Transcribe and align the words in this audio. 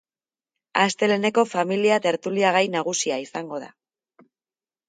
Asteleheneko 0.85 1.43
familia 1.51 1.99
tertulia 2.07 2.57
gai 2.57 2.65
nagusia 2.79 3.23
izango 3.27 3.61
da. 3.67 3.73